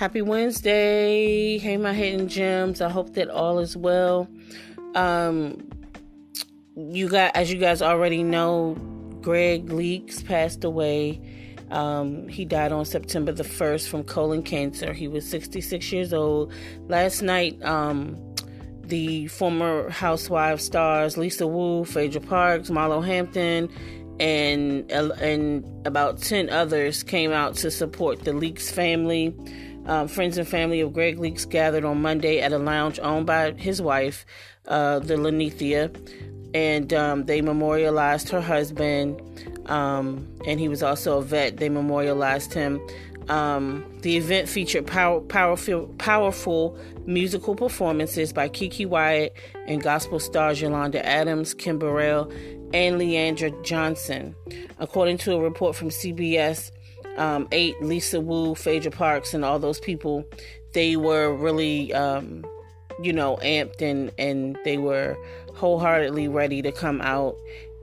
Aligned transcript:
Happy 0.00 0.22
Wednesday. 0.22 1.58
Hey, 1.58 1.76
my 1.76 1.92
hidden 1.92 2.26
gems. 2.26 2.80
I 2.80 2.88
hope 2.88 3.12
that 3.16 3.28
all 3.28 3.58
is 3.58 3.76
well. 3.76 4.26
Um, 4.94 5.68
you 6.74 7.06
got, 7.06 7.36
as 7.36 7.52
you 7.52 7.58
guys 7.58 7.82
already 7.82 8.22
know, 8.22 8.78
Greg 9.20 9.66
Leakes 9.66 10.24
passed 10.24 10.64
away. 10.64 11.20
Um, 11.70 12.26
he 12.28 12.46
died 12.46 12.72
on 12.72 12.86
September 12.86 13.30
the 13.30 13.42
1st 13.42 13.88
from 13.88 14.04
colon 14.04 14.42
cancer. 14.42 14.94
He 14.94 15.06
was 15.06 15.28
66 15.28 15.92
years 15.92 16.14
old. 16.14 16.50
Last 16.88 17.20
night, 17.20 17.62
um, 17.62 18.16
the 18.80 19.26
former 19.26 19.90
Housewives 19.90 20.64
stars 20.64 21.18
Lisa 21.18 21.46
Wu, 21.46 21.84
Phaedra 21.84 22.22
Parks, 22.22 22.70
Marlo 22.70 23.04
Hampton, 23.04 23.68
and 24.18 24.90
and 24.90 25.86
about 25.86 26.22
10 26.22 26.48
others 26.48 27.02
came 27.02 27.32
out 27.32 27.56
to 27.56 27.70
support 27.70 28.24
the 28.24 28.32
Leakes 28.32 28.70
family. 28.70 29.34
Um, 29.86 30.08
friends 30.08 30.38
and 30.38 30.46
family 30.46 30.80
of 30.80 30.92
Greg 30.92 31.18
Leakes 31.18 31.48
gathered 31.48 31.84
on 31.84 32.02
Monday 32.02 32.40
at 32.40 32.52
a 32.52 32.58
lounge 32.58 32.98
owned 33.00 33.26
by 33.26 33.52
his 33.52 33.80
wife, 33.80 34.26
uh, 34.68 34.98
the 34.98 35.14
Linnethia, 35.14 35.94
and 36.54 36.92
um, 36.92 37.26
they 37.26 37.40
memorialized 37.40 38.28
her 38.28 38.40
husband. 38.40 39.20
Um, 39.66 40.26
and 40.46 40.58
he 40.58 40.68
was 40.68 40.82
also 40.82 41.18
a 41.18 41.22
vet. 41.22 41.58
They 41.58 41.68
memorialized 41.68 42.52
him. 42.52 42.80
Um, 43.28 43.84
the 44.00 44.16
event 44.16 44.48
featured 44.48 44.86
power, 44.86 45.20
powerful, 45.20 45.86
powerful 45.98 46.76
musical 47.06 47.54
performances 47.54 48.32
by 48.32 48.48
Keke 48.48 48.86
Wyatt 48.86 49.36
and 49.66 49.80
gospel 49.82 50.18
stars 50.18 50.60
Yolanda 50.60 51.04
Adams, 51.06 51.54
Kim 51.54 51.78
Burrell, 51.78 52.30
and 52.72 53.00
Le'Andria 53.00 53.64
Johnson. 53.64 54.34
According 54.78 55.18
to 55.18 55.34
a 55.34 55.40
report 55.40 55.76
from 55.76 55.90
CBS, 55.90 56.72
um, 57.20 57.46
8, 57.52 57.82
Lisa 57.82 58.20
Wu, 58.20 58.54
Phaedra 58.54 58.90
Parks, 58.90 59.34
and 59.34 59.44
all 59.44 59.58
those 59.58 59.78
people, 59.78 60.24
they 60.72 60.96
were 60.96 61.32
really, 61.34 61.92
um, 61.92 62.44
you 63.00 63.12
know, 63.12 63.38
amped 63.42 63.82
and, 63.82 64.10
and 64.18 64.58
they 64.64 64.78
were 64.78 65.16
wholeheartedly 65.54 66.28
ready 66.28 66.62
to 66.62 66.72
come 66.72 67.00
out 67.02 67.36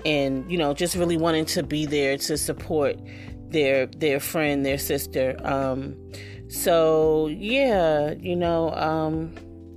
and, 0.06 0.50
you 0.52 0.58
know, 0.58 0.74
just 0.74 0.96
really 0.96 1.18
wanting 1.18 1.46
to 1.46 1.64
be 1.64 1.86
there 1.86 2.18
to 2.18 2.38
support 2.38 2.98
their 3.50 3.86
their 3.86 4.20
friend, 4.20 4.66
their 4.66 4.78
sister. 4.78 5.38
Um, 5.44 5.96
so 6.50 7.28
yeah, 7.28 8.14
you 8.20 8.36
know, 8.36 8.74
um, 8.74 9.34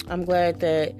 I'm 0.08 0.24
glad 0.24 0.60
that 0.60 0.94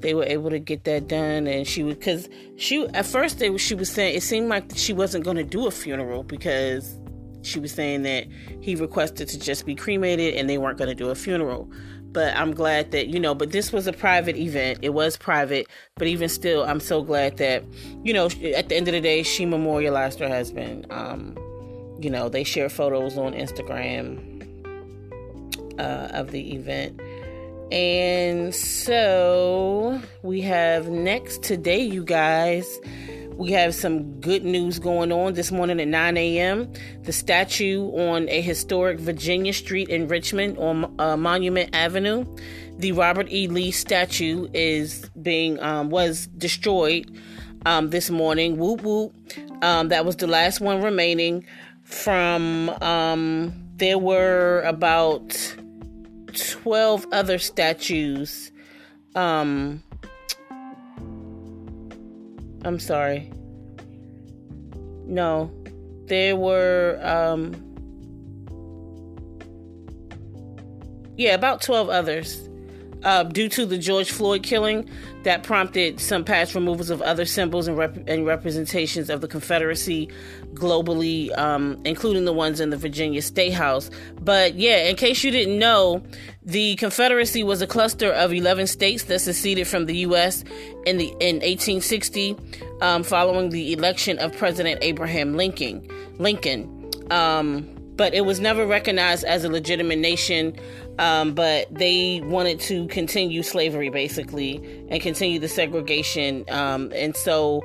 they 0.00 0.14
were 0.14 0.24
able 0.24 0.50
to 0.50 0.58
get 0.58 0.84
that 0.84 1.08
done. 1.08 1.46
And 1.46 1.66
she 1.66 1.82
would, 1.82 1.98
because 1.98 2.28
she 2.56 2.86
at 2.88 3.06
first 3.06 3.38
they 3.38 3.56
she 3.58 3.74
was 3.74 3.90
saying 3.90 4.16
it 4.16 4.22
seemed 4.22 4.48
like 4.48 4.72
she 4.74 4.92
wasn't 4.92 5.24
going 5.24 5.36
to 5.36 5.44
do 5.44 5.66
a 5.66 5.70
funeral 5.70 6.22
because 6.22 6.98
she 7.46 7.58
was 7.58 7.72
saying 7.72 8.02
that 8.02 8.26
he 8.60 8.74
requested 8.74 9.28
to 9.28 9.38
just 9.38 9.66
be 9.66 9.74
cremated 9.74 10.34
and 10.34 10.48
they 10.50 10.58
weren't 10.58 10.78
going 10.78 10.88
to 10.88 10.94
do 10.94 11.10
a 11.10 11.14
funeral. 11.14 11.70
But 12.12 12.34
I'm 12.34 12.52
glad 12.54 12.92
that, 12.92 13.08
you 13.08 13.20
know, 13.20 13.34
but 13.34 13.52
this 13.52 13.72
was 13.72 13.86
a 13.86 13.92
private 13.92 14.36
event. 14.36 14.78
It 14.80 14.94
was 14.94 15.16
private. 15.16 15.66
But 15.96 16.06
even 16.06 16.28
still, 16.28 16.64
I'm 16.64 16.80
so 16.80 17.02
glad 17.02 17.36
that, 17.36 17.62
you 18.04 18.14
know, 18.14 18.26
at 18.54 18.68
the 18.70 18.76
end 18.76 18.88
of 18.88 18.94
the 18.94 19.00
day, 19.00 19.22
she 19.22 19.44
memorialized 19.44 20.18
her 20.20 20.28
husband. 20.28 20.86
Um, 20.90 21.36
you 22.00 22.08
know, 22.08 22.28
they 22.28 22.42
share 22.42 22.68
photos 22.68 23.18
on 23.18 23.34
Instagram 23.34 24.36
uh, 25.78 26.08
of 26.12 26.30
the 26.30 26.54
event. 26.54 27.00
And 27.70 28.54
so 28.54 30.00
we 30.22 30.40
have 30.42 30.88
next 30.88 31.42
today, 31.42 31.80
you 31.80 32.04
guys. 32.04 32.66
We 33.36 33.52
have 33.52 33.74
some 33.74 34.18
good 34.20 34.44
news 34.44 34.78
going 34.78 35.12
on 35.12 35.34
this 35.34 35.52
morning 35.52 35.78
at 35.78 35.88
9 35.88 36.16
a.m. 36.16 36.72
The 37.02 37.12
statue 37.12 37.90
on 37.90 38.30
a 38.30 38.40
historic 38.40 38.98
Virginia 38.98 39.52
street 39.52 39.90
in 39.90 40.08
Richmond 40.08 40.56
on 40.56 40.98
uh, 40.98 41.18
Monument 41.18 41.68
Avenue. 41.74 42.24
The 42.78 42.92
Robert 42.92 43.30
E. 43.30 43.46
Lee 43.46 43.72
statue 43.72 44.48
is 44.54 45.10
being 45.20 45.60
um, 45.62 45.90
was 45.90 46.28
destroyed 46.28 47.14
um, 47.66 47.90
this 47.90 48.08
morning. 48.08 48.56
Whoop 48.56 48.80
whoop. 48.80 49.14
Um, 49.62 49.88
that 49.88 50.06
was 50.06 50.16
the 50.16 50.26
last 50.26 50.62
one 50.62 50.80
remaining 50.80 51.44
from 51.82 52.70
um, 52.80 53.52
there 53.76 53.98
were 53.98 54.62
about 54.62 55.54
12 56.32 57.06
other 57.12 57.38
statues 57.38 58.50
um 59.14 59.82
I'm 62.66 62.80
sorry. 62.80 63.30
No. 65.06 65.50
There 66.06 66.36
were 66.36 66.98
um 67.02 67.54
Yeah, 71.16 71.34
about 71.34 71.62
12 71.62 71.88
others. 71.88 72.46
Uh, 73.06 73.22
due 73.22 73.48
to 73.48 73.64
the 73.64 73.78
George 73.78 74.10
Floyd 74.10 74.42
killing, 74.42 74.90
that 75.22 75.44
prompted 75.44 76.00
some 76.00 76.24
past 76.24 76.56
removals 76.56 76.90
of 76.90 77.00
other 77.02 77.24
symbols 77.24 77.68
and, 77.68 77.78
rep- 77.78 78.08
and 78.08 78.26
representations 78.26 79.08
of 79.08 79.20
the 79.20 79.28
Confederacy 79.28 80.10
globally, 80.54 81.36
um, 81.38 81.80
including 81.84 82.24
the 82.24 82.32
ones 82.32 82.58
in 82.58 82.70
the 82.70 82.76
Virginia 82.76 83.22
State 83.22 83.52
House. 83.52 83.90
But 84.20 84.56
yeah, 84.56 84.88
in 84.88 84.96
case 84.96 85.22
you 85.22 85.30
didn't 85.30 85.56
know, 85.56 86.02
the 86.42 86.74
Confederacy 86.74 87.44
was 87.44 87.62
a 87.62 87.66
cluster 87.68 88.10
of 88.10 88.32
11 88.32 88.66
states 88.66 89.04
that 89.04 89.20
seceded 89.20 89.68
from 89.68 89.86
the 89.86 89.98
U.S. 89.98 90.42
in 90.84 90.96
the 90.96 91.06
in 91.20 91.36
1860, 91.36 92.36
um, 92.80 93.04
following 93.04 93.50
the 93.50 93.72
election 93.72 94.18
of 94.18 94.36
President 94.36 94.80
Abraham 94.82 95.36
Lincoln. 95.36 95.88
Lincoln. 96.18 96.90
Um, 97.12 97.72
but 97.96 98.14
it 98.14 98.24
was 98.26 98.40
never 98.40 98.66
recognized 98.66 99.24
as 99.24 99.44
a 99.44 99.48
legitimate 99.48 99.98
nation. 99.98 100.54
Um, 100.98 101.34
but 101.34 101.72
they 101.72 102.22
wanted 102.24 102.58
to 102.60 102.86
continue 102.88 103.42
slavery 103.42 103.90
basically 103.90 104.56
and 104.88 105.00
continue 105.02 105.38
the 105.38 105.48
segregation. 105.48 106.44
Um, 106.48 106.90
and 106.94 107.14
so 107.16 107.62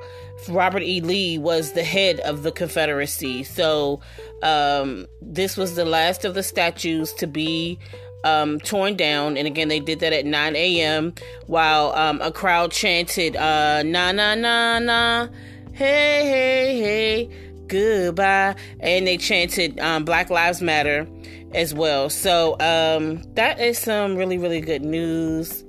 Robert 0.50 0.84
E. 0.84 1.02
Lee 1.02 1.38
was 1.38 1.74
the 1.74 1.84
head 1.84 2.19
of 2.22 2.44
the 2.44 2.52
Confederacy. 2.52 3.44
So 3.44 4.02
um, 4.44 5.08
this 5.22 5.56
was 5.56 5.75
the 5.75 5.86
last 5.86 6.25
of 6.25 6.34
the 6.34 6.44
statues 6.44 7.14
to 7.14 7.28
be 7.28 7.80
um, 8.24 8.59
torn 8.59 8.96
down. 8.96 9.38
And 9.38 9.48
again, 9.48 9.68
they 9.68 9.80
did 9.80 10.00
that 10.02 10.13
at 10.13 10.25
9 10.25 10.56
a.m. 10.56 11.13
while 11.48 11.94
um, 11.94 12.22
a 12.22 12.31
crowd 12.31 12.72
chanted, 12.72 13.36
uh, 13.36 13.84
na 13.84 14.12
na 14.12 14.36
na 14.36 14.80
na, 14.80 15.28
hey, 15.74 16.24
hey, 16.24 16.80
hey 16.80 17.30
goodbye. 17.68 18.56
And 18.81 19.08
they 19.08 19.18
chanted 19.18 19.80
um, 19.80 20.03
Black 20.03 20.30
Lives 20.30 20.62
Matter 20.62 21.08
as 21.53 21.73
well. 21.73 22.09
So 22.09 22.53
um, 22.59 23.22
that 23.34 23.59
is 23.59 23.78
some 23.78 24.16
really, 24.16 24.38
really 24.38 24.62
good 24.62 24.84
news. 24.84 25.63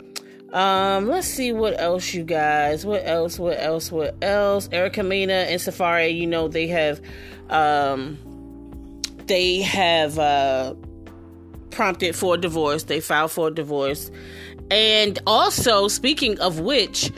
Um, 0.52 1.08
let's 1.08 1.26
see 1.26 1.52
what 1.52 1.80
else, 1.80 2.12
you 2.12 2.24
guys. 2.24 2.84
What 2.84 3.06
else? 3.06 3.38
What 3.38 3.58
else? 3.58 3.90
What 3.90 4.22
else? 4.22 4.68
Erica 4.70 5.02
Mena 5.02 5.32
and 5.32 5.60
Safaree. 5.60 6.14
you 6.14 6.26
know, 6.26 6.48
they 6.48 6.66
have, 6.66 7.00
um, 7.48 8.18
they 9.26 9.62
have 9.62 10.18
uh, 10.18 10.74
prompted 11.70 12.14
for 12.14 12.36
divorce. 12.36 12.84
They 12.84 13.00
filed 13.00 13.30
for 13.30 13.50
divorce, 13.50 14.10
and 14.70 15.18
also 15.26 15.88
speaking 15.88 16.38
of 16.38 16.60
which, 16.60 17.10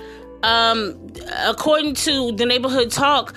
um, 0.44 0.96
according 1.44 1.94
to 1.94 2.30
the 2.32 2.46
neighborhood 2.46 2.92
talk, 2.92 3.34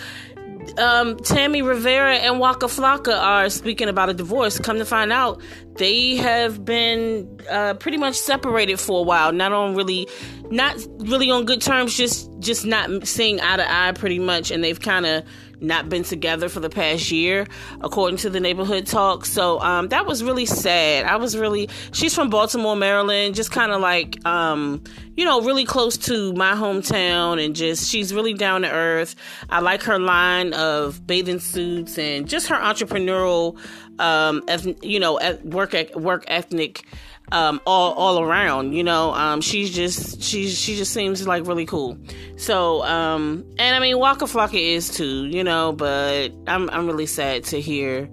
um, 0.78 1.18
Tammy 1.18 1.62
Rivera 1.62 2.16
and 2.16 2.40
Waka 2.40 2.68
Flocka 2.68 3.18
are 3.18 3.50
speaking 3.50 3.90
about 3.90 4.10
a 4.10 4.14
divorce. 4.14 4.60
Come 4.60 4.78
to 4.78 4.86
find 4.86 5.12
out, 5.12 5.42
they 5.76 6.16
have 6.16 6.66
been 6.66 7.40
uh, 7.50 7.76
pretty 7.76 7.98
much 7.98 8.16
separated 8.16 8.80
for 8.80 9.00
a 9.00 9.04
while. 9.04 9.32
Not 9.32 9.54
on 9.54 9.76
really, 9.76 10.08
not 10.50 10.76
really 11.00 11.30
on 11.32 11.46
good 11.46 11.62
terms. 11.62 11.96
Just 11.96 12.30
just 12.40 12.66
not 12.66 13.08
seeing 13.08 13.42
eye 13.42 13.58
to 13.58 13.72
eye, 13.72 13.92
pretty 13.94 14.20
much. 14.20 14.52
And 14.52 14.64
they've 14.64 14.80
kind 14.80 15.06
of 15.06 15.24
not 15.62 15.90
been 15.90 16.04
together 16.04 16.50
for 16.50 16.60
the 16.60 16.70
past 16.70 17.12
year, 17.12 17.48
according 17.82 18.18
to 18.18 18.30
the 18.30 18.40
neighborhood 18.40 18.86
talk. 18.86 19.26
So 19.26 19.60
um, 19.62 19.90
that 19.90 20.06
was 20.06 20.24
really 20.24 20.46
sad. 20.46 21.06
I 21.06 21.18
was 21.18 21.38
really. 21.38 21.70
She's 21.92 22.14
from 22.14 22.30
Baltimore, 22.30 22.76
Maryland. 22.76 23.36
Just 23.36 23.52
kind 23.52 23.72
of 23.72 23.82
like. 23.82 24.26
Um, 24.26 24.84
you 25.18 25.26
know, 25.26 25.42
really 25.42 25.66
close 25.66 25.98
to 25.98 26.32
my 26.34 26.52
hometown 26.52 27.44
and 27.44 27.56
just 27.56 27.90
she's 27.90 28.14
really 28.14 28.36
down 28.36 28.62
to 28.62 28.72
earth. 28.72 29.16
I 29.50 29.62
like 29.62 29.82
her 29.84 29.98
line 29.98 30.54
of 30.54 31.06
bathing 31.08 31.40
suits 31.40 31.98
and 31.98 32.30
just 32.30 32.48
her 32.50 32.56
entrepreneurial, 32.56 33.58
um, 34.00 34.44
you 34.84 35.00
know, 35.00 35.20
work 35.44 35.76
work 35.96 36.24
ethnic. 36.28 36.86
Um, 37.30 37.60
all 37.66 37.92
all 37.94 38.22
around, 38.22 38.72
you 38.72 38.86
know, 38.86 39.14
um, 39.14 39.42
she's 39.42 39.70
just 39.70 40.22
she's 40.22 40.58
she 40.58 40.78
just 40.78 40.94
seems 40.94 41.28
like 41.28 41.46
really 41.46 41.66
cool. 41.66 41.98
So, 42.38 42.84
um, 42.84 43.44
and 43.60 43.76
I 43.76 43.80
mean, 43.80 44.00
Waka 44.00 44.26
Flocka 44.26 44.58
is 44.58 44.90
too, 44.90 45.26
you 45.26 45.44
know, 45.44 45.74
but 45.74 46.30
I'm 46.48 46.70
I'm 46.70 46.88
really 46.88 47.06
sad 47.06 47.44
to 47.46 47.60
hear 47.60 48.10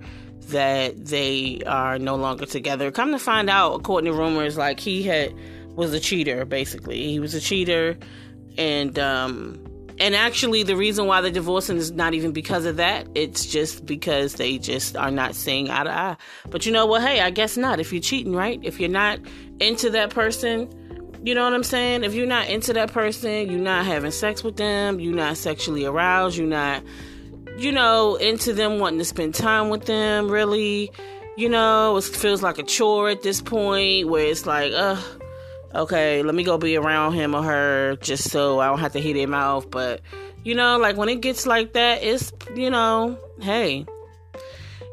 that 0.49 1.07
they 1.07 1.61
are 1.65 1.99
no 1.99 2.17
longer 2.17 2.45
together. 2.45 2.91
Come 2.91 3.13
to 3.13 3.19
find 3.19 3.49
out, 3.49 3.75
according 3.75 4.11
to 4.11 4.19
rumors, 4.19 4.59
like 4.59 4.81
he 4.81 5.05
had 5.05 5.33
was 5.77 5.93
a 5.93 6.01
cheater, 6.01 6.45
basically. 6.45 7.07
He 7.07 7.21
was 7.21 7.35
a 7.35 7.41
cheater, 7.41 7.97
and 8.59 8.99
um, 8.99 9.64
and 10.01 10.15
actually, 10.17 10.65
the 10.65 10.77
reason 10.77 11.07
why 11.07 11.21
they're 11.21 11.31
divorcing 11.31 11.77
is 11.77 11.93
not 11.93 12.15
even 12.15 12.33
because 12.33 12.65
of 12.65 12.77
that. 12.77 13.07
It's 13.15 13.47
just 13.47 13.87
because 13.87 14.35
they 14.35 14.59
just 14.59 14.97
are 14.97 15.11
not 15.11 15.37
seeing 15.37 15.71
eye 15.71 15.85
to 15.85 15.91
eye. 15.91 16.17
But 16.51 16.67
you 16.67 16.73
know 16.73 16.85
what? 16.85 17.03
Hey, 17.03 17.21
I 17.21 17.31
guess 17.31 17.57
not. 17.57 17.79
If 17.79 17.93
you're 17.93 18.03
cheating, 18.03 18.35
right? 18.35 18.59
If 18.63 18.81
you're 18.81 18.89
not 18.89 19.21
into 19.61 19.91
that 19.91 20.11
person, 20.11 20.69
you 21.23 21.35
know 21.35 21.45
what 21.45 21.55
I'm 21.55 21.63
saying? 21.63 22.03
If 22.03 22.13
you're 22.13 22.27
not 22.27 22.49
into 22.49 22.73
that 22.73 22.93
person, 22.93 23.49
you're 23.49 23.61
not 23.61 23.87
having 23.87 24.11
sex 24.11 24.43
with 24.43 24.57
them, 24.57 24.99
you're 24.99 25.15
not 25.15 25.37
sexually 25.37 25.85
aroused, 25.85 26.37
you're 26.37 26.47
not, 26.47 26.83
you 27.57 27.71
know, 27.71 28.17
into 28.17 28.53
them 28.53 28.81
wanting 28.81 28.99
to 28.99 29.05
spend 29.05 29.35
time 29.35 29.69
with 29.69 29.87
them, 29.87 30.29
really. 30.29 30.91
You 31.37 31.49
know, 31.49 31.97
it 31.97 32.05
feels 32.05 32.43
like 32.43 32.59
a 32.59 32.63
chore 32.65 33.09
at 33.11 33.23
this 33.23 33.41
point 33.41 34.09
where 34.09 34.27
it's 34.27 34.45
like, 34.45 34.73
ugh 34.75 35.21
okay, 35.75 36.23
let 36.23 36.35
me 36.35 36.45
go 36.45 36.59
be 36.59 36.77
around 36.77 37.15
him 37.15 37.35
or 37.35 37.43
her 37.43 37.97
just 37.97 38.31
so 38.31 38.61
I 38.61 38.69
don't 38.69 38.79
have 38.79 38.93
to 38.93 39.01
hit 39.01 39.15
their 39.15 39.29
mouth. 39.29 39.71
But, 39.71 40.01
you 40.45 40.55
know, 40.55 40.79
like 40.79 40.97
when 40.97 41.09
it 41.09 41.21
gets 41.21 41.47
like 41.47 41.73
that, 41.73 42.03
it's, 42.03 42.33
you 42.55 42.71
know, 42.71 43.19
hey, 43.41 43.87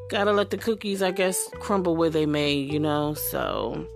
gotta 0.09 0.31
let 0.31 0.49
the 0.49 0.57
cookies, 0.57 1.01
I 1.01 1.11
guess, 1.11 1.49
crumble 1.59 1.95
where 1.95 2.09
they 2.09 2.25
may, 2.25 2.53
you 2.53 2.79
know, 2.79 3.13
so. 3.13 3.87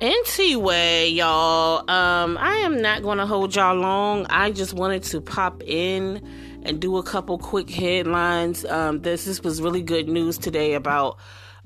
Anyway, 0.00 1.08
y'all, 1.08 1.88
um, 1.90 2.36
I 2.38 2.56
am 2.56 2.82
not 2.82 3.02
gonna 3.02 3.26
hold 3.26 3.54
y'all 3.54 3.76
long. 3.76 4.26
I 4.28 4.50
just 4.50 4.74
wanted 4.74 5.02
to 5.04 5.20
pop 5.20 5.62
in 5.62 6.20
and 6.62 6.80
do 6.80 6.96
a 6.96 7.02
couple 7.02 7.38
quick 7.38 7.70
headlines. 7.70 8.64
Um, 8.64 9.02
this 9.02 9.24
this 9.24 9.42
was 9.42 9.62
really 9.62 9.82
good 9.82 10.08
news 10.08 10.36
today 10.36 10.74
about 10.74 11.18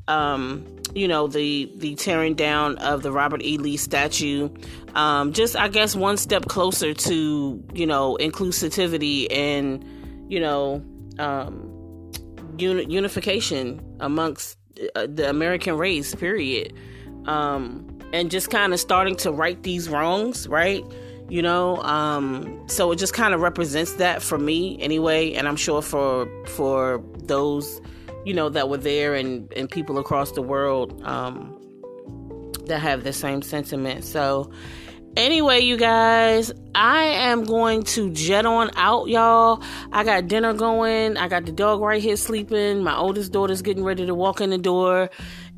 um, 0.08 0.66
you 0.94 1.06
know 1.06 1.28
the 1.28 1.70
the 1.76 1.94
tearing 1.94 2.34
down 2.34 2.78
of 2.78 3.02
the 3.02 3.12
Robert 3.12 3.42
E. 3.42 3.58
Lee 3.58 3.76
statue. 3.76 4.48
Um, 4.94 5.32
just 5.32 5.54
I 5.54 5.68
guess 5.68 5.94
one 5.94 6.16
step 6.16 6.46
closer 6.46 6.94
to 6.94 7.64
you 7.72 7.86
know 7.86 8.16
inclusivity 8.20 9.26
and 9.30 9.84
you 10.28 10.40
know 10.40 10.82
um, 11.18 12.10
uni- 12.56 12.86
unification 12.92 13.80
amongst 14.00 14.58
uh, 14.96 15.06
the 15.08 15.28
American 15.28 15.76
race. 15.76 16.14
Period. 16.14 16.74
Um, 17.26 17.98
and 18.12 18.30
just 18.30 18.48
kind 18.48 18.72
of 18.72 18.80
starting 18.80 19.16
to 19.16 19.30
right 19.30 19.62
these 19.62 19.88
wrongs, 19.88 20.48
right? 20.48 20.82
You 21.28 21.42
know, 21.42 21.76
um, 21.82 22.64
so 22.68 22.90
it 22.90 22.96
just 22.96 23.12
kind 23.12 23.34
of 23.34 23.42
represents 23.42 23.94
that 23.94 24.22
for 24.22 24.38
me 24.38 24.80
anyway, 24.80 25.34
and 25.34 25.46
I'm 25.46 25.56
sure 25.56 25.82
for 25.82 26.26
for 26.46 27.04
those 27.18 27.82
you 28.28 28.34
know, 28.34 28.50
that 28.50 28.68
were 28.68 28.76
there 28.76 29.14
and, 29.14 29.50
and 29.54 29.70
people 29.70 29.98
across 29.98 30.32
the 30.32 30.42
world 30.42 31.00
um, 31.02 31.58
that 32.66 32.78
have 32.78 33.02
the 33.02 33.12
same 33.14 33.40
sentiment. 33.40 34.04
So, 34.04 34.52
anyway, 35.16 35.60
you 35.60 35.78
guys, 35.78 36.52
I 36.74 37.04
am 37.04 37.44
going 37.44 37.84
to 37.84 38.10
jet 38.12 38.44
on 38.44 38.70
out, 38.76 39.08
y'all. 39.08 39.62
I 39.92 40.04
got 40.04 40.28
dinner 40.28 40.52
going. 40.52 41.16
I 41.16 41.28
got 41.28 41.46
the 41.46 41.52
dog 41.52 41.80
right 41.80 42.02
here 42.02 42.16
sleeping. 42.16 42.82
My 42.82 42.94
oldest 42.94 43.32
daughter's 43.32 43.62
getting 43.62 43.82
ready 43.82 44.04
to 44.04 44.14
walk 44.14 44.42
in 44.42 44.50
the 44.50 44.58
door 44.58 45.08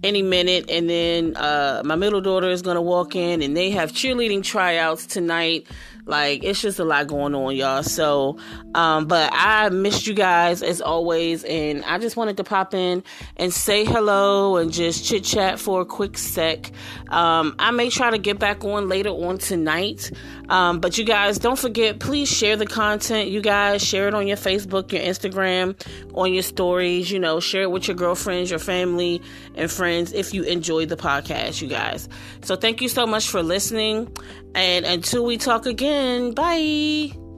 any 0.05 0.23
minute. 0.23 0.71
And 0.71 0.89
then 0.89 1.37
uh, 1.37 1.83
my 1.85 1.97
middle 1.97 2.21
daughter 2.21 2.49
is 2.51 2.63
going 2.63 2.77
to 2.77 2.83
walk 2.83 3.17
in, 3.17 3.43
and 3.43 3.57
they 3.57 3.71
have 3.73 3.91
cheerleading 3.91 4.45
tryouts 4.45 5.07
tonight. 5.07 5.67
Like 6.11 6.43
it's 6.43 6.61
just 6.61 6.81
a 6.81 6.85
lot 6.85 7.07
going 7.07 7.35
on, 7.35 7.55
y'all. 7.55 7.85
So, 7.85 8.37
um, 8.75 9.07
but 9.07 9.31
I 9.33 9.69
missed 9.69 10.07
you 10.09 10.15
guys 10.15 10.63
as 10.63 10.81
always, 10.81 11.45
and 11.45 11.85
I 11.85 11.99
just 11.99 12.17
wanted 12.17 12.37
to 12.39 12.45
pop 12.45 12.75
in 12.75 13.05
and 13.37 13.53
say 13.53 13.85
hello 13.85 14.57
and 14.57 14.73
just 14.73 15.05
chit 15.05 15.23
chat 15.23 15.61
for 15.61 15.81
a 15.81 15.85
quick 15.85 16.19
sec. 16.19 16.73
Um, 17.09 17.55
I 17.61 17.71
may 17.71 17.91
try 17.91 18.11
to 18.11 18.19
get 18.19 18.41
back 18.41 18.65
on 18.65 18.89
later 18.89 19.11
on 19.11 19.39
tonight. 19.39 20.11
Um, 20.49 20.81
but 20.81 20.99
you 20.99 21.05
guys 21.05 21.39
don't 21.39 21.59
forget, 21.59 22.01
please 22.01 22.29
share 22.29 22.57
the 22.57 22.67
content. 22.67 23.31
You 23.31 23.41
guys 23.41 23.85
share 23.85 24.09
it 24.09 24.15
on 24.15 24.27
your 24.27 24.37
Facebook, 24.37 24.91
your 24.91 25.01
Instagram, 25.01 25.81
on 26.15 26.35
your 26.35 26.43
stories. 26.43 27.09
You 27.09 27.21
know, 27.21 27.39
share 27.39 27.63
it 27.63 27.71
with 27.71 27.87
your 27.87 27.97
girlfriends, 27.97 28.51
your 28.51 28.59
family, 28.59 29.23
and 29.55 29.71
friends 29.71 30.13
if 30.13 30.35
you 30.35 30.43
enjoy 30.43 30.87
the 30.87 30.97
podcast, 30.97 31.63
you 31.63 31.69
guys. 31.69 32.09
So 32.43 32.57
thank 32.57 32.81
you 32.81 32.89
so 32.89 33.07
much 33.07 33.29
for 33.29 33.45
listening. 33.45 34.11
And 34.57 34.85
until 34.85 35.25
we 35.25 35.37
talk 35.37 35.67
again, 35.67 36.00
bye. 36.35 37.30